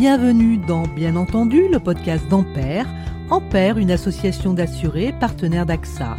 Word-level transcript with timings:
Bienvenue 0.00 0.56
dans 0.56 0.84
Bien 0.84 1.14
entendu, 1.14 1.68
le 1.68 1.78
podcast 1.78 2.26
d'Ampère. 2.28 2.86
Ampère, 3.28 3.76
une 3.76 3.90
association 3.90 4.54
d'assurés 4.54 5.12
partenaire 5.20 5.66
d'AXA. 5.66 6.16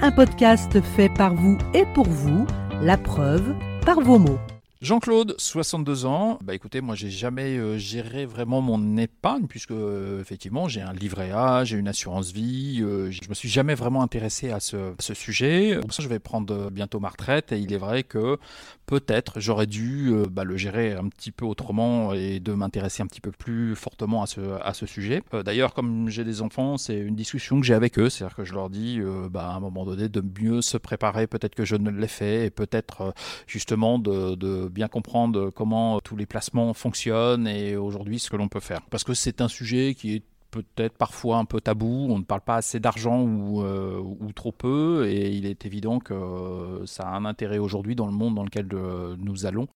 Un 0.00 0.10
podcast 0.10 0.80
fait 0.80 1.10
par 1.10 1.34
vous 1.34 1.58
et 1.74 1.84
pour 1.92 2.08
vous, 2.08 2.46
la 2.80 2.96
preuve 2.96 3.54
par 3.84 4.00
vos 4.00 4.18
mots. 4.18 4.38
Jean-Claude, 4.80 5.34
62 5.36 6.06
ans. 6.06 6.38
Bah 6.42 6.54
écoutez, 6.54 6.80
moi 6.80 6.94
j'ai 6.94 7.10
jamais 7.10 7.58
euh, 7.58 7.76
géré 7.76 8.24
vraiment 8.24 8.62
mon 8.62 8.96
épargne 8.96 9.46
puisque 9.46 9.72
euh, 9.72 10.22
effectivement 10.22 10.68
j'ai 10.68 10.80
un 10.80 10.94
livret 10.94 11.32
A, 11.32 11.64
j'ai 11.64 11.76
une 11.76 11.86
assurance 11.86 12.32
vie. 12.32 12.80
Euh, 12.80 13.10
je 13.10 13.28
me 13.28 13.34
suis 13.34 13.50
jamais 13.50 13.74
vraiment 13.74 14.00
intéressé 14.02 14.50
à 14.50 14.58
ce, 14.58 14.94
sujet. 15.12 15.78
Pour 15.82 15.92
ça, 15.92 16.02
je 16.02 16.08
vais 16.08 16.18
prendre 16.18 16.70
bientôt 16.70 16.98
ma 16.98 17.10
retraite 17.10 17.52
et 17.52 17.58
il 17.58 17.74
est 17.74 17.78
vrai 17.78 18.04
que 18.04 18.38
peut-être 18.86 19.38
j'aurais 19.38 19.66
dû 19.66 20.12
bah, 20.30 20.44
le 20.44 20.56
gérer 20.56 20.94
un 20.94 21.10
petit 21.10 21.30
peu 21.30 21.44
autrement 21.44 22.14
et 22.14 22.40
de 22.40 22.54
m'intéresser 22.54 23.02
un 23.02 23.06
petit 23.06 23.20
peu 23.20 23.32
plus 23.32 23.76
fortement 23.76 24.22
à 24.22 24.72
ce, 24.72 24.86
sujet. 24.86 25.22
D'ailleurs, 25.44 25.74
comme 25.74 26.08
j'ai 26.08 26.24
des 26.24 26.40
enfants, 26.40 26.78
c'est 26.78 26.98
une 26.98 27.16
discussion 27.16 27.60
que 27.60 27.66
j'ai 27.66 27.74
avec 27.74 27.98
eux, 27.98 28.08
c'est-à-dire 28.08 28.34
que 28.34 28.44
je 28.44 28.54
leur 28.54 28.70
dis 28.70 28.98
bah, 29.30 29.48
à 29.48 29.52
un 29.52 29.60
moment 29.60 29.84
donné 29.84 30.08
de 30.08 30.22
mieux 30.40 30.62
se 30.62 30.78
préparer. 30.78 31.26
Peut-être 31.26 31.54
que 31.54 31.66
je 31.66 31.76
ne 31.76 31.90
l'ai 31.90 32.08
fait 32.08 32.46
et 32.46 32.50
peut-être 32.50 33.12
justement 33.46 33.98
de 33.98 34.69
bien 34.70 34.88
comprendre 34.88 35.50
comment 35.50 36.00
tous 36.00 36.16
les 36.16 36.26
placements 36.26 36.72
fonctionnent 36.74 37.46
et 37.46 37.76
aujourd'hui 37.76 38.18
ce 38.18 38.30
que 38.30 38.36
l'on 38.36 38.48
peut 38.48 38.60
faire. 38.60 38.80
Parce 38.90 39.04
que 39.04 39.14
c'est 39.14 39.40
un 39.40 39.48
sujet 39.48 39.94
qui 39.94 40.16
est 40.16 40.22
peut-être 40.50 40.96
parfois 40.96 41.38
un 41.38 41.44
peu 41.44 41.60
tabou, 41.60 42.08
on 42.10 42.18
ne 42.18 42.24
parle 42.24 42.40
pas 42.40 42.56
assez 42.56 42.80
d'argent 42.80 43.22
ou, 43.22 43.62
euh, 43.62 44.02
trop 44.34 44.52
peu, 44.52 45.08
et 45.08 45.30
il 45.30 45.46
est 45.46 45.66
évident 45.66 45.98
que 45.98 46.82
ça 46.86 47.04
a 47.04 47.16
un 47.16 47.24
intérêt 47.24 47.58
aujourd'hui 47.58 47.94
dans 47.94 48.06
le 48.06 48.12
monde 48.12 48.34
dans 48.34 48.44
lequel 48.44 48.68
euh, 48.72 49.16
nous 49.18 49.46
allons. 49.46 49.68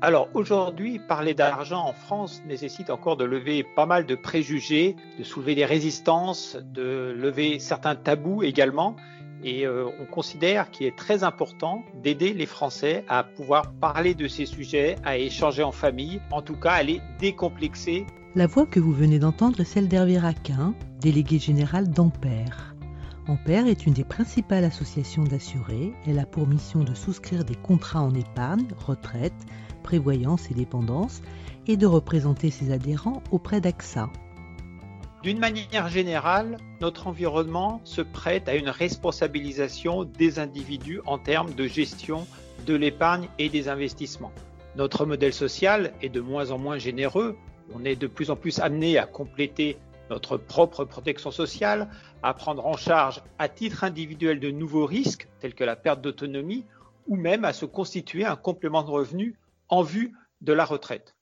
Alors 0.00 0.28
aujourd'hui, 0.34 0.98
parler 0.98 1.32
d'argent 1.32 1.86
en 1.86 1.92
France 1.92 2.42
nécessite 2.44 2.90
encore 2.90 3.16
de 3.16 3.24
lever 3.24 3.64
pas 3.76 3.86
mal 3.86 4.04
de 4.04 4.16
préjugés, 4.16 4.96
de 5.18 5.22
soulever 5.22 5.54
des 5.54 5.64
résistances, 5.64 6.56
de 6.60 7.14
lever 7.16 7.60
certains 7.60 7.94
tabous 7.94 8.42
également. 8.42 8.96
Et 9.44 9.66
euh, 9.66 9.88
on 10.00 10.04
considère 10.04 10.70
qu'il 10.70 10.86
est 10.86 10.96
très 10.96 11.24
important 11.24 11.82
d'aider 12.02 12.32
les 12.32 12.46
Français 12.46 13.04
à 13.08 13.24
pouvoir 13.24 13.72
parler 13.72 14.14
de 14.14 14.28
ces 14.28 14.46
sujets, 14.46 14.96
à 15.04 15.18
échanger 15.18 15.62
en 15.62 15.72
famille, 15.72 16.20
en 16.30 16.42
tout 16.42 16.56
cas 16.56 16.72
à 16.72 16.82
les 16.82 17.00
décomplexer. 17.18 18.06
La 18.34 18.46
voix 18.46 18.66
que 18.66 18.80
vous 18.80 18.92
venez 18.92 19.18
d'entendre 19.18 19.60
est 19.60 19.64
celle 19.64 19.88
d'Hervé 19.88 20.18
Raquin, 20.18 20.74
délégué 21.00 21.38
général 21.38 21.90
d'Ampère. 21.90 22.74
Ampère 23.28 23.66
est 23.66 23.86
une 23.86 23.92
des 23.92 24.04
principales 24.04 24.64
associations 24.64 25.24
d'assurés. 25.24 25.92
Elle 26.06 26.18
a 26.18 26.26
pour 26.26 26.48
mission 26.48 26.82
de 26.82 26.94
souscrire 26.94 27.44
des 27.44 27.54
contrats 27.54 28.02
en 28.02 28.14
épargne, 28.14 28.66
retraite, 28.84 29.34
prévoyance 29.82 30.50
et 30.50 30.54
dépendance 30.54 31.22
et 31.66 31.76
de 31.76 31.86
représenter 31.86 32.50
ses 32.50 32.72
adhérents 32.72 33.22
auprès 33.30 33.60
d'AXA. 33.60 34.10
D'une 35.22 35.38
manière 35.38 35.88
générale, 35.88 36.58
notre 36.80 37.06
environnement 37.06 37.80
se 37.84 38.02
prête 38.02 38.48
à 38.48 38.56
une 38.56 38.68
responsabilisation 38.68 40.02
des 40.02 40.40
individus 40.40 41.00
en 41.06 41.16
termes 41.16 41.54
de 41.54 41.68
gestion 41.68 42.26
de 42.66 42.74
l'épargne 42.74 43.28
et 43.38 43.48
des 43.48 43.68
investissements. 43.68 44.32
Notre 44.74 45.06
modèle 45.06 45.32
social 45.32 45.92
est 46.02 46.08
de 46.08 46.20
moins 46.20 46.50
en 46.50 46.58
moins 46.58 46.76
généreux. 46.76 47.36
On 47.72 47.84
est 47.84 47.94
de 47.94 48.08
plus 48.08 48.30
en 48.30 48.36
plus 48.36 48.58
amené 48.58 48.98
à 48.98 49.06
compléter 49.06 49.76
notre 50.10 50.38
propre 50.38 50.84
protection 50.84 51.30
sociale, 51.30 51.88
à 52.24 52.34
prendre 52.34 52.66
en 52.66 52.76
charge 52.76 53.22
à 53.38 53.48
titre 53.48 53.84
individuel 53.84 54.40
de 54.40 54.50
nouveaux 54.50 54.86
risques 54.86 55.28
tels 55.38 55.54
que 55.54 55.62
la 55.62 55.76
perte 55.76 56.00
d'autonomie 56.00 56.64
ou 57.06 57.14
même 57.14 57.44
à 57.44 57.52
se 57.52 57.64
constituer 57.64 58.24
un 58.24 58.34
complément 58.34 58.82
de 58.82 58.90
revenu 58.90 59.36
en 59.68 59.82
vue 59.82 60.14
de 60.40 60.52
la 60.52 60.64
retraite. 60.64 61.14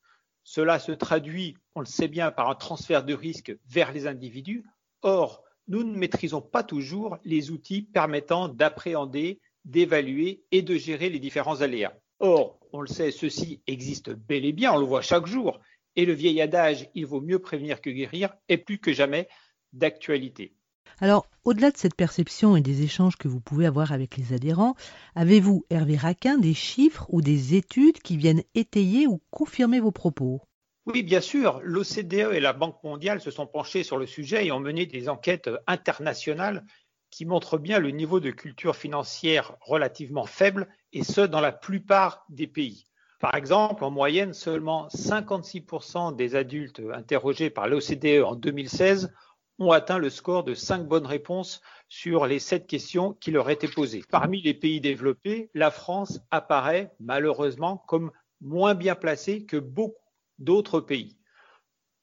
Cela 0.42 0.78
se 0.78 0.92
traduit, 0.92 1.56
on 1.74 1.80
le 1.80 1.86
sait 1.86 2.08
bien, 2.08 2.30
par 2.30 2.48
un 2.50 2.54
transfert 2.54 3.04
de 3.04 3.14
risque 3.14 3.56
vers 3.68 3.92
les 3.92 4.06
individus. 4.06 4.64
Or, 5.02 5.44
nous 5.68 5.84
ne 5.84 5.96
maîtrisons 5.96 6.40
pas 6.40 6.62
toujours 6.62 7.18
les 7.24 7.50
outils 7.50 7.82
permettant 7.82 8.48
d'appréhender, 8.48 9.40
d'évaluer 9.64 10.42
et 10.50 10.62
de 10.62 10.76
gérer 10.76 11.10
les 11.10 11.18
différents 11.18 11.60
aléas. 11.60 11.94
Or, 12.18 12.58
on 12.72 12.80
le 12.80 12.88
sait, 12.88 13.10
ceci 13.10 13.62
existe 13.66 14.10
bel 14.10 14.44
et 14.44 14.52
bien, 14.52 14.72
on 14.72 14.78
le 14.78 14.86
voit 14.86 15.02
chaque 15.02 15.26
jour, 15.26 15.60
et 15.96 16.04
le 16.04 16.12
vieil 16.12 16.40
adage 16.40 16.88
il 16.94 17.06
vaut 17.06 17.20
mieux 17.20 17.38
prévenir 17.38 17.80
que 17.80 17.90
guérir 17.90 18.34
est 18.48 18.58
plus 18.58 18.78
que 18.78 18.92
jamais 18.92 19.28
d'actualité. 19.72 20.54
Alors, 21.02 21.24
au-delà 21.44 21.70
de 21.70 21.78
cette 21.78 21.94
perception 21.94 22.56
et 22.56 22.60
des 22.60 22.82
échanges 22.82 23.16
que 23.16 23.26
vous 23.26 23.40
pouvez 23.40 23.64
avoir 23.64 23.92
avec 23.92 24.18
les 24.18 24.34
adhérents, 24.34 24.74
avez-vous, 25.14 25.64
Hervé 25.70 25.96
Raquin, 25.96 26.36
des 26.36 26.52
chiffres 26.52 27.06
ou 27.08 27.22
des 27.22 27.54
études 27.54 28.00
qui 28.00 28.18
viennent 28.18 28.42
étayer 28.54 29.06
ou 29.06 29.22
confirmer 29.30 29.80
vos 29.80 29.92
propos? 29.92 30.42
Oui, 30.84 31.02
bien 31.02 31.22
sûr. 31.22 31.60
L'OCDE 31.64 32.32
et 32.32 32.40
la 32.40 32.52
Banque 32.52 32.82
mondiale 32.84 33.22
se 33.22 33.30
sont 33.30 33.46
penchés 33.46 33.82
sur 33.82 33.96
le 33.96 34.06
sujet 34.06 34.46
et 34.46 34.52
ont 34.52 34.60
mené 34.60 34.84
des 34.84 35.08
enquêtes 35.08 35.48
internationales 35.66 36.66
qui 37.10 37.24
montrent 37.24 37.56
bien 37.56 37.78
le 37.78 37.90
niveau 37.90 38.20
de 38.20 38.30
culture 38.30 38.76
financière 38.76 39.56
relativement 39.62 40.26
faible, 40.26 40.68
et 40.92 41.02
ce, 41.02 41.22
dans 41.22 41.40
la 41.40 41.52
plupart 41.52 42.24
des 42.28 42.46
pays. 42.46 42.84
Par 43.20 43.34
exemple, 43.34 43.84
en 43.84 43.90
moyenne, 43.90 44.34
seulement 44.34 44.88
56% 44.88 46.14
des 46.14 46.36
adultes 46.36 46.82
interrogés 46.92 47.50
par 47.50 47.68
l'OCDE 47.68 48.22
en 48.22 48.34
2016 48.34 49.12
ont 49.60 49.72
atteint 49.72 49.98
le 49.98 50.10
score 50.10 50.42
de 50.42 50.54
5 50.54 50.88
bonnes 50.88 51.06
réponses 51.06 51.60
sur 51.88 52.26
les 52.26 52.38
7 52.38 52.66
questions 52.66 53.12
qui 53.12 53.30
leur 53.30 53.50
étaient 53.50 53.68
posées. 53.68 54.02
Parmi 54.10 54.40
les 54.40 54.54
pays 54.54 54.80
développés, 54.80 55.50
la 55.54 55.70
France 55.70 56.20
apparaît 56.30 56.90
malheureusement 56.98 57.76
comme 57.86 58.10
moins 58.40 58.74
bien 58.74 58.94
placée 58.94 59.44
que 59.44 59.58
beaucoup 59.58 59.94
d'autres 60.38 60.80
pays. 60.80 61.18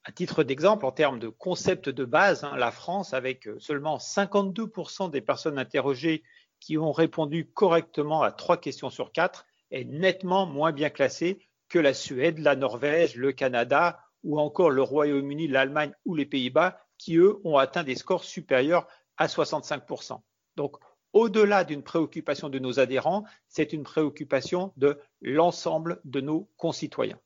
À 0.03 0.11
titre 0.11 0.43
d'exemple, 0.43 0.85
en 0.85 0.91
termes 0.91 1.19
de 1.19 1.27
concept 1.27 1.89
de 1.89 2.05
base, 2.05 2.43
hein, 2.43 2.55
la 2.55 2.71
France, 2.71 3.13
avec 3.13 3.49
seulement 3.57 3.97
52% 3.97 5.09
des 5.09 5.19
personnes 5.19 5.59
interrogées 5.59 6.23
qui 6.59 6.77
ont 6.77 6.91
répondu 6.91 7.49
correctement 7.51 8.21
à 8.21 8.31
trois 8.31 8.57
questions 8.57 8.89
sur 8.89 9.11
quatre, 9.11 9.45
est 9.71 9.83
nettement 9.83 10.45
moins 10.45 10.71
bien 10.71 10.89
classée 10.89 11.39
que 11.67 11.79
la 11.79 11.93
Suède, 11.93 12.39
la 12.39 12.55
Norvège, 12.55 13.15
le 13.15 13.33
Canada 13.33 13.99
ou 14.23 14.39
encore 14.39 14.69
le 14.69 14.81
Royaume-Uni, 14.81 15.47
l'Allemagne 15.47 15.91
ou 16.05 16.15
les 16.15 16.25
Pays-Bas, 16.25 16.79
qui 16.97 17.17
eux 17.17 17.39
ont 17.43 17.57
atteint 17.57 17.83
des 17.83 17.95
scores 17.95 18.23
supérieurs 18.23 18.87
à 19.17 19.27
65%. 19.27 20.21
Donc, 20.55 20.77
au-delà 21.13 21.63
d'une 21.63 21.83
préoccupation 21.83 22.49
de 22.49 22.59
nos 22.59 22.79
adhérents, 22.79 23.23
c'est 23.47 23.73
une 23.73 23.83
préoccupation 23.83 24.73
de 24.77 24.99
l'ensemble 25.21 25.99
de 26.05 26.21
nos 26.21 26.49
concitoyens. 26.57 27.19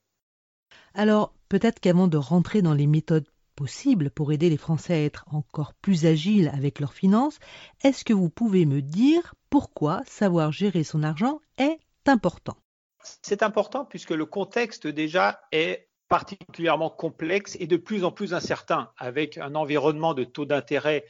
Alors, 0.94 1.34
peut-être 1.50 1.80
qu'avant 1.80 2.08
de 2.08 2.18
rentrer 2.18 2.62
dans 2.62 2.74
les 2.74 2.88
méthodes 2.88 3.28
possibles 3.56 4.10
pour 4.10 4.32
aider 4.32 4.50
les 4.50 4.58
Français 4.58 4.94
à 4.94 5.04
être 5.04 5.26
encore 5.32 5.74
plus 5.74 6.06
agiles 6.06 6.50
avec 6.54 6.80
leurs 6.80 6.94
finances, 6.94 7.40
est-ce 7.84 8.06
que 8.06 8.14
vous 8.14 8.30
pouvez 8.30 8.66
me 8.66 8.82
dire 8.82 9.36
pourquoi 9.50 10.02
savoir 10.06 10.52
gérer 10.52 10.84
son 10.84 11.04
argent 11.04 11.42
est 11.58 11.80
important? 12.06 12.58
C'est 13.22 13.44
important 13.44 13.86
puisque 13.86 14.12
le 14.12 14.26
contexte 14.26 14.88
déjà 14.88 15.42
est 15.52 15.91
particulièrement 16.12 16.90
complexe 16.90 17.56
et 17.62 17.68
de 17.68 17.78
plus 17.78 18.04
en 18.04 18.12
plus 18.12 18.34
incertain, 18.34 18.92
avec 18.98 19.38
un 19.38 19.56
environnement 19.56 20.14
de 20.14 20.26
taux 20.26 20.44
d'intérêt 20.44 21.06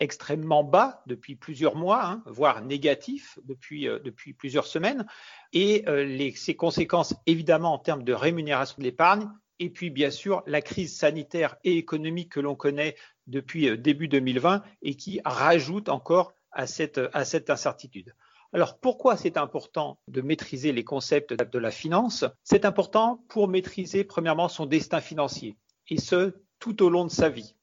extrêmement 0.00 0.62
bas 0.62 1.02
depuis 1.06 1.34
plusieurs 1.34 1.76
mois, 1.76 2.04
hein, 2.04 2.22
voire 2.26 2.62
négatif 2.62 3.38
depuis, 3.44 3.88
euh, 3.88 4.00
depuis 4.00 4.34
plusieurs 4.34 4.66
semaines, 4.66 5.06
et 5.54 5.88
euh, 5.88 6.30
ses 6.34 6.56
conséquences 6.56 7.14
évidemment 7.24 7.72
en 7.72 7.78
termes 7.78 8.04
de 8.04 8.12
rémunération 8.12 8.76
de 8.76 8.82
l'épargne, 8.82 9.30
et 9.60 9.70
puis 9.70 9.88
bien 9.88 10.10
sûr 10.10 10.42
la 10.46 10.60
crise 10.60 10.94
sanitaire 10.94 11.56
et 11.64 11.78
économique 11.78 12.32
que 12.32 12.40
l'on 12.40 12.54
connaît 12.54 12.96
depuis 13.26 13.70
euh, 13.70 13.78
début 13.78 14.08
2020 14.08 14.62
et 14.82 14.94
qui 14.94 15.22
rajoute 15.24 15.88
encore 15.88 16.34
à 16.52 16.66
cette 16.66 17.00
incertitude. 17.14 18.14
Alors 18.54 18.78
pourquoi 18.78 19.16
c'est 19.16 19.36
important 19.36 19.98
de 20.06 20.22
maîtriser 20.22 20.70
les 20.70 20.84
concepts 20.84 21.34
de 21.34 21.58
la 21.58 21.72
finance? 21.72 22.24
C'est 22.44 22.64
important 22.64 23.24
pour 23.28 23.48
maîtriser 23.48 24.04
premièrement 24.04 24.48
son 24.48 24.64
destin 24.64 25.00
financier, 25.00 25.56
et 25.90 25.98
ce, 25.98 26.36
tout 26.60 26.80
au 26.84 26.88
long 26.88 27.04
de 27.04 27.10
sa 27.10 27.28
vie. 27.28 27.56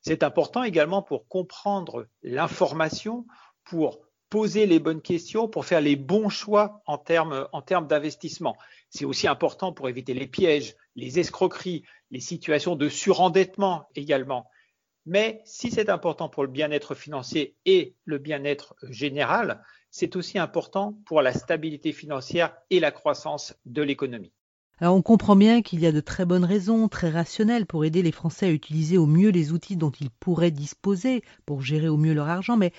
C'est 0.00 0.22
important 0.22 0.62
également 0.62 1.02
pour 1.02 1.28
comprendre 1.28 2.08
l'information, 2.22 3.26
pour 3.64 4.00
poser 4.30 4.64
les 4.64 4.78
bonnes 4.78 5.02
questions, 5.02 5.48
pour 5.48 5.66
faire 5.66 5.82
les 5.82 5.96
bons 5.96 6.30
choix 6.30 6.80
en 6.86 6.96
termes, 6.96 7.46
en 7.52 7.60
termes 7.60 7.86
d'investissement. 7.86 8.56
C'est 8.88 9.04
aussi 9.04 9.28
important 9.28 9.74
pour 9.74 9.90
éviter 9.90 10.14
les 10.14 10.26
pièges, 10.26 10.76
les 10.96 11.18
escroqueries, 11.18 11.84
les 12.10 12.20
situations 12.20 12.74
de 12.74 12.88
surendettement 12.88 13.86
également. 13.94 14.48
Mais 15.04 15.42
si 15.44 15.70
c'est 15.70 15.90
important 15.90 16.30
pour 16.30 16.42
le 16.42 16.48
bien-être 16.48 16.94
financier 16.94 17.54
et 17.66 17.96
le 18.04 18.16
bien-être 18.16 18.74
général, 18.88 19.62
c'est 19.90 20.16
aussi 20.16 20.38
important 20.38 20.98
pour 21.06 21.22
la 21.22 21.32
stabilité 21.32 21.92
financière 21.92 22.54
et 22.70 22.80
la 22.80 22.90
croissance 22.90 23.54
de 23.66 23.82
l'économie. 23.82 24.32
Alors 24.80 24.94
on 24.94 25.02
comprend 25.02 25.34
bien 25.34 25.60
qu'il 25.60 25.80
y 25.80 25.86
a 25.86 25.92
de 25.92 26.00
très 26.00 26.24
bonnes 26.24 26.44
raisons, 26.44 26.88
très 26.88 27.10
rationnelles, 27.10 27.66
pour 27.66 27.84
aider 27.84 28.02
les 28.02 28.12
Français 28.12 28.46
à 28.46 28.50
utiliser 28.50 28.96
au 28.96 29.06
mieux 29.06 29.30
les 29.30 29.52
outils 29.52 29.76
dont 29.76 29.90
ils 29.90 30.10
pourraient 30.10 30.52
disposer 30.52 31.24
pour 31.46 31.62
gérer 31.62 31.88
au 31.88 31.96
mieux 31.96 32.14
leur 32.14 32.28
argent, 32.28 32.56
mais 32.56 32.72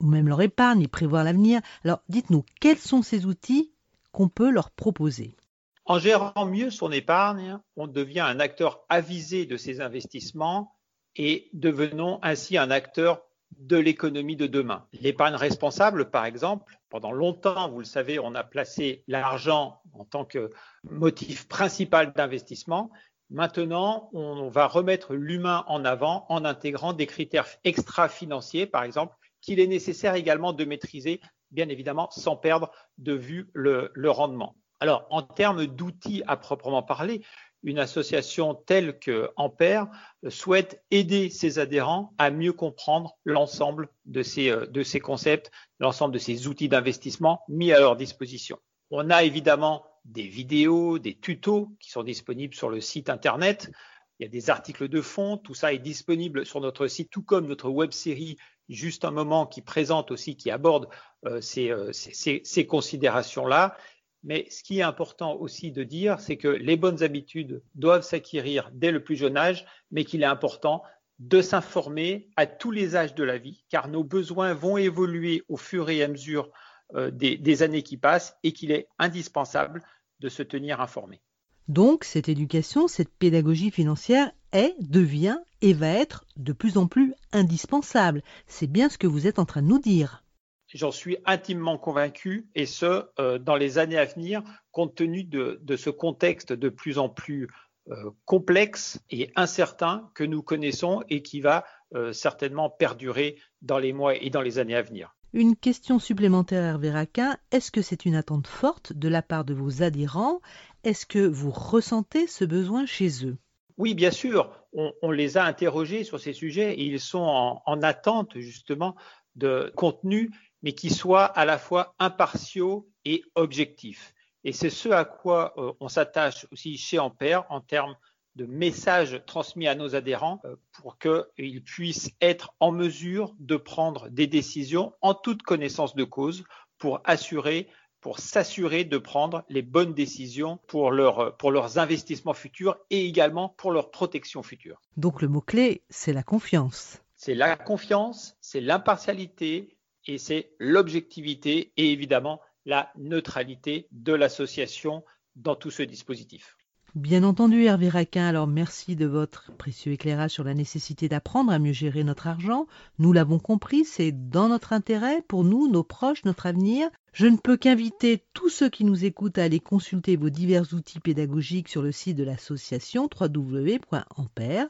ou 0.00 0.06
même 0.06 0.28
leur 0.28 0.42
épargne 0.42 0.82
et 0.82 0.88
prévoir 0.88 1.22
l'avenir. 1.22 1.60
Alors 1.84 2.02
dites-nous, 2.08 2.44
quels 2.60 2.78
sont 2.78 3.02
ces 3.02 3.26
outils 3.26 3.70
qu'on 4.12 4.28
peut 4.28 4.50
leur 4.50 4.70
proposer? 4.70 5.36
En 5.84 5.98
gérant 5.98 6.46
mieux 6.46 6.70
son 6.70 6.90
épargne, 6.90 7.58
on 7.76 7.86
devient 7.86 8.20
un 8.20 8.40
acteur 8.40 8.84
avisé 8.88 9.46
de 9.46 9.56
ses 9.56 9.80
investissements 9.80 10.74
et 11.16 11.48
devenons 11.52 12.18
ainsi 12.22 12.58
un 12.58 12.70
acteur 12.70 13.22
de 13.58 13.76
l'économie 13.76 14.36
de 14.36 14.46
demain. 14.46 14.86
L'épargne 14.92 15.34
responsable, 15.34 16.10
par 16.10 16.24
exemple, 16.24 16.78
pendant 16.88 17.12
longtemps, 17.12 17.70
vous 17.70 17.80
le 17.80 17.84
savez, 17.84 18.18
on 18.18 18.34
a 18.34 18.44
placé 18.44 19.04
l'argent 19.06 19.80
en 19.92 20.04
tant 20.04 20.24
que 20.24 20.50
motif 20.84 21.46
principal 21.48 22.12
d'investissement. 22.12 22.90
Maintenant, 23.30 24.10
on 24.12 24.48
va 24.48 24.66
remettre 24.66 25.14
l'humain 25.14 25.64
en 25.68 25.84
avant 25.84 26.26
en 26.28 26.44
intégrant 26.44 26.92
des 26.92 27.06
critères 27.06 27.46
extra-financiers, 27.64 28.66
par 28.66 28.82
exemple, 28.82 29.14
qu'il 29.40 29.60
est 29.60 29.66
nécessaire 29.66 30.14
également 30.14 30.52
de 30.52 30.64
maîtriser, 30.64 31.20
bien 31.50 31.68
évidemment, 31.68 32.10
sans 32.10 32.36
perdre 32.36 32.72
de 32.98 33.12
vue 33.12 33.50
le, 33.52 33.90
le 33.94 34.10
rendement. 34.10 34.56
Alors, 34.80 35.06
en 35.10 35.22
termes 35.22 35.66
d'outils 35.66 36.22
à 36.26 36.36
proprement 36.36 36.82
parler, 36.82 37.22
une 37.62 37.78
association 37.78 38.54
telle 38.54 38.98
que 38.98 39.30
Ampère 39.36 39.86
souhaite 40.28 40.82
aider 40.90 41.28
ses 41.28 41.58
adhérents 41.58 42.14
à 42.16 42.30
mieux 42.30 42.54
comprendre 42.54 43.18
l'ensemble 43.24 43.88
de 44.06 44.22
ces, 44.22 44.50
euh, 44.50 44.66
de 44.66 44.82
ces 44.82 44.98
concepts, 44.98 45.50
l'ensemble 45.78 46.14
de 46.14 46.18
ces 46.18 46.46
outils 46.46 46.70
d'investissement 46.70 47.42
mis 47.48 47.72
à 47.72 47.80
leur 47.80 47.96
disposition. 47.96 48.58
On 48.90 49.10
a 49.10 49.22
évidemment 49.22 49.84
des 50.06 50.26
vidéos, 50.26 50.98
des 50.98 51.14
tutos 51.14 51.68
qui 51.78 51.90
sont 51.90 52.02
disponibles 52.02 52.54
sur 52.54 52.70
le 52.70 52.80
site 52.80 53.10
Internet. 53.10 53.70
Il 54.18 54.24
y 54.24 54.26
a 54.26 54.30
des 54.30 54.48
articles 54.48 54.88
de 54.88 55.00
fond, 55.02 55.36
tout 55.36 55.54
ça 55.54 55.74
est 55.74 55.78
disponible 55.78 56.46
sur 56.46 56.60
notre 56.60 56.86
site, 56.86 57.10
tout 57.10 57.22
comme 57.22 57.46
notre 57.46 57.68
web 57.68 57.92
série 57.92 58.38
Juste 58.70 59.04
un 59.04 59.10
moment 59.10 59.46
qui 59.46 59.62
présente 59.62 60.12
aussi, 60.12 60.36
qui 60.36 60.48
aborde 60.48 60.88
euh, 61.26 61.40
ces, 61.40 61.70
euh, 61.70 61.90
ces 61.92 62.66
considérations-là. 62.66 63.76
Mais 64.22 64.46
ce 64.50 64.62
qui 64.62 64.80
est 64.80 64.82
important 64.82 65.34
aussi 65.36 65.72
de 65.72 65.82
dire, 65.82 66.20
c'est 66.20 66.36
que 66.36 66.48
les 66.48 66.76
bonnes 66.76 67.02
habitudes 67.02 67.62
doivent 67.74 68.02
s'acquérir 68.02 68.70
dès 68.72 68.90
le 68.90 69.02
plus 69.02 69.16
jeune 69.16 69.36
âge, 69.36 69.64
mais 69.90 70.04
qu'il 70.04 70.22
est 70.22 70.26
important 70.26 70.82
de 71.18 71.42
s'informer 71.42 72.28
à 72.36 72.46
tous 72.46 72.70
les 72.70 72.96
âges 72.96 73.14
de 73.14 73.24
la 73.24 73.38
vie, 73.38 73.64
car 73.68 73.88
nos 73.88 74.04
besoins 74.04 74.54
vont 74.54 74.76
évoluer 74.76 75.42
au 75.48 75.56
fur 75.56 75.90
et 75.90 76.02
à 76.02 76.08
mesure 76.08 76.50
euh, 76.94 77.10
des, 77.10 77.36
des 77.36 77.62
années 77.62 77.82
qui 77.82 77.96
passent 77.96 78.36
et 78.42 78.52
qu'il 78.52 78.72
est 78.72 78.88
indispensable 78.98 79.82
de 80.20 80.28
se 80.28 80.42
tenir 80.42 80.80
informé. 80.80 81.20
Donc, 81.68 82.04
cette 82.04 82.28
éducation, 82.28 82.88
cette 82.88 83.12
pédagogie 83.12 83.70
financière 83.70 84.32
est, 84.52 84.74
devient 84.80 85.38
et 85.60 85.72
va 85.72 85.88
être 85.88 86.24
de 86.36 86.52
plus 86.52 86.78
en 86.78 86.86
plus 86.86 87.14
indispensable. 87.32 88.22
C'est 88.46 88.66
bien 88.66 88.88
ce 88.88 88.98
que 88.98 89.06
vous 89.06 89.26
êtes 89.26 89.38
en 89.38 89.44
train 89.44 89.62
de 89.62 89.68
nous 89.68 89.78
dire. 89.78 90.24
J'en 90.72 90.92
suis 90.92 91.18
intimement 91.24 91.78
convaincu, 91.78 92.48
et 92.54 92.66
ce, 92.66 93.04
euh, 93.18 93.38
dans 93.38 93.56
les 93.56 93.78
années 93.78 93.98
à 93.98 94.04
venir, 94.04 94.42
compte 94.70 94.94
tenu 94.94 95.24
de, 95.24 95.58
ce 95.76 95.90
contexte 95.90 96.52
de 96.52 96.68
plus 96.68 96.98
en 96.98 97.08
plus 97.08 97.48
euh, 97.88 98.10
complexe 98.24 99.00
et 99.10 99.32
incertain 99.34 100.10
que 100.14 100.22
nous 100.22 100.42
connaissons 100.42 101.02
et 101.08 101.22
qui 101.22 101.40
va 101.40 101.64
euh, 101.94 102.12
certainement 102.12 102.70
perdurer 102.70 103.36
dans 103.62 103.78
les 103.78 103.92
mois 103.92 104.14
et 104.14 104.30
dans 104.30 104.42
les 104.42 104.58
années 104.58 104.76
à 104.76 104.82
venir. 104.82 105.16
Une 105.32 105.56
question 105.56 105.98
supplémentaire, 105.98 106.62
Hervé 106.62 106.90
Raquin. 106.90 107.36
Est-ce 107.50 107.72
que 107.72 107.82
c'est 107.82 108.04
une 108.04 108.14
attente 108.14 108.46
forte 108.46 108.92
de 108.92 109.08
la 109.08 109.22
part 109.22 109.44
de 109.44 109.54
vos 109.54 109.82
adhérents? 109.82 110.40
Est-ce 110.84 111.04
que 111.04 111.18
vous 111.18 111.50
ressentez 111.50 112.28
ce 112.28 112.44
besoin 112.44 112.86
chez 112.86 113.26
eux? 113.26 113.38
Oui, 113.76 113.94
bien 113.94 114.10
sûr. 114.10 114.52
On, 114.72 115.10
les 115.10 115.36
a 115.36 115.44
interrogés 115.44 116.04
sur 116.04 116.20
ces 116.20 116.32
sujets 116.32 116.74
et 116.74 116.84
ils 116.84 117.00
sont 117.00 117.18
en, 117.18 117.62
en 117.64 117.82
attente 117.82 118.38
justement 118.38 118.94
de 119.34 119.72
contenu 119.74 120.30
mais 120.62 120.72
qui 120.72 120.90
soient 120.90 121.24
à 121.24 121.44
la 121.44 121.58
fois 121.58 121.94
impartiaux 121.98 122.88
et 123.04 123.22
objectifs. 123.34 124.14
Et 124.44 124.52
c'est 124.52 124.70
ce 124.70 124.88
à 124.88 125.04
quoi 125.04 125.52
euh, 125.58 125.72
on 125.80 125.88
s'attache 125.88 126.46
aussi 126.52 126.76
chez 126.76 126.98
Ampère 126.98 127.44
en 127.50 127.60
termes 127.60 127.96
de 128.36 128.46
messages 128.46 129.22
transmis 129.26 129.68
à 129.68 129.74
nos 129.74 129.94
adhérents 129.94 130.40
euh, 130.44 130.56
pour 130.72 130.98
qu'ils 130.98 131.62
puissent 131.62 132.12
être 132.20 132.54
en 132.60 132.72
mesure 132.72 133.34
de 133.38 133.56
prendre 133.56 134.08
des 134.08 134.26
décisions 134.26 134.94
en 135.02 135.14
toute 135.14 135.42
connaissance 135.42 135.94
de 135.94 136.04
cause 136.04 136.44
pour 136.78 137.00
assurer 137.04 137.68
pour 138.00 138.18
s'assurer 138.18 138.84
de 138.84 138.98
prendre 138.98 139.44
les 139.48 139.62
bonnes 139.62 139.94
décisions 139.94 140.58
pour, 140.66 140.90
leur, 140.90 141.36
pour 141.36 141.50
leurs 141.50 141.78
investissements 141.78 142.34
futurs 142.34 142.78
et 142.88 143.06
également 143.06 143.50
pour 143.50 143.72
leur 143.72 143.90
protection 143.90 144.42
future. 144.42 144.80
Donc 144.96 145.22
le 145.22 145.28
mot-clé, 145.28 145.82
c'est 145.90 146.12
la 146.12 146.22
confiance. 146.22 147.02
C'est 147.16 147.34
la 147.34 147.56
confiance, 147.56 148.36
c'est 148.40 148.62
l'impartialité, 148.62 149.76
et 150.10 150.18
c'est 150.18 150.50
l'objectivité 150.58 151.72
et 151.76 151.92
évidemment 151.92 152.40
la 152.66 152.90
neutralité 152.96 153.86
de 153.92 154.12
l'association 154.12 155.04
dans 155.36 155.54
tout 155.54 155.70
ce 155.70 155.82
dispositif. 155.82 156.56
Bien 156.96 157.22
entendu, 157.22 157.62
Hervé 157.62 157.88
Raquin, 157.88 158.26
alors 158.26 158.48
merci 158.48 158.96
de 158.96 159.06
votre 159.06 159.52
précieux 159.56 159.92
éclairage 159.92 160.32
sur 160.32 160.42
la 160.42 160.54
nécessité 160.54 161.08
d'apprendre 161.08 161.52
à 161.52 161.60
mieux 161.60 161.72
gérer 161.72 162.02
notre 162.02 162.26
argent. 162.26 162.66
Nous 162.98 163.12
l'avons 163.12 163.38
compris, 163.38 163.84
c'est 163.84 164.10
dans 164.10 164.48
notre 164.48 164.72
intérêt, 164.72 165.22
pour 165.28 165.44
nous, 165.44 165.70
nos 165.70 165.84
proches, 165.84 166.24
notre 166.24 166.46
avenir. 166.46 166.90
Je 167.12 167.28
ne 167.28 167.36
peux 167.36 167.56
qu'inviter 167.56 168.24
tous 168.34 168.48
ceux 168.48 168.68
qui 168.68 168.82
nous 168.82 169.04
écoutent 169.04 169.38
à 169.38 169.44
aller 169.44 169.60
consulter 169.60 170.16
vos 170.16 170.30
divers 170.30 170.74
outils 170.74 170.98
pédagogiques 170.98 171.68
sur 171.68 171.82
le 171.82 171.92
site 171.92 172.16
de 172.16 172.24
l'association 172.24 173.08
www.ampère. 173.20 174.66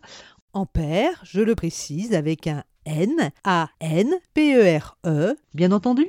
Ampère, 0.53 1.21
je 1.23 1.41
le 1.41 1.55
précise, 1.55 2.13
avec 2.13 2.47
un 2.49 2.65
N, 2.87 3.31
A, 3.45 3.69
N, 3.81 4.15
P, 4.35 4.55
E, 4.55 4.79
R, 4.79 4.97
E, 5.07 5.37
bien 5.55 5.73
entendu. 5.73 6.07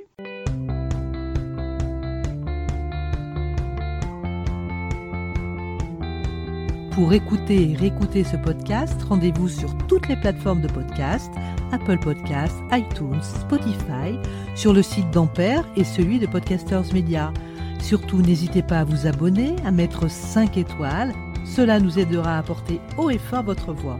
Pour 6.91 7.13
écouter 7.13 7.71
et 7.71 7.75
réécouter 7.75 8.23
ce 8.23 8.35
podcast, 8.37 9.01
rendez-vous 9.03 9.47
sur 9.47 9.75
toutes 9.87 10.07
les 10.07 10.15
plateformes 10.15 10.61
de 10.61 10.67
podcast, 10.67 11.31
Apple 11.71 11.99
Podcasts, 11.99 12.57
iTunes, 12.71 13.21
Spotify, 13.21 14.19
sur 14.55 14.73
le 14.73 14.81
site 14.81 15.09
d'Ampère 15.11 15.65
et 15.75 15.83
celui 15.83 16.19
de 16.19 16.27
Podcasters 16.27 16.93
Media. 16.93 17.33
Surtout, 17.81 18.21
n'hésitez 18.21 18.61
pas 18.61 18.79
à 18.79 18.83
vous 18.83 19.07
abonner, 19.07 19.55
à 19.65 19.71
mettre 19.71 20.09
5 20.09 20.57
étoiles. 20.57 21.13
Cela 21.45 21.79
nous 21.79 21.97
aidera 21.97 22.37
à 22.37 22.43
porter 22.43 22.79
haut 22.97 23.09
et 23.09 23.17
fort 23.17 23.43
votre 23.43 23.73
voix. 23.73 23.99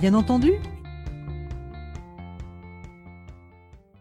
Bien 0.00 0.14
entendu, 0.14 0.52